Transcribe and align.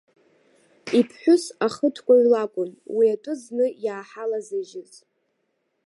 Иԥҳәыс 0.99 1.43
ахыҭкәаҩ 1.65 2.23
лакәын 2.31 2.71
уи 2.95 3.07
атәы 3.15 3.33
зны 3.41 3.65
иааҳалазыжьыз. 3.85 4.91